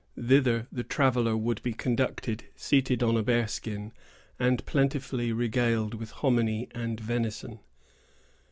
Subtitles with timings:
[0.19, 3.91] Thither the traveller would be conducted, seated on a bear skin,
[4.39, 7.59] and plentifully regaled with hominy and venison.